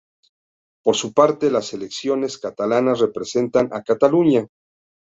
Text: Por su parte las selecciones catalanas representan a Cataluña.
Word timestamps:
Por 0.83 0.95
su 0.95 1.13
parte 1.13 1.51
las 1.51 1.67
selecciones 1.67 2.39
catalanas 2.39 2.99
representan 3.01 3.69
a 3.71 3.83
Cataluña. 3.83 4.47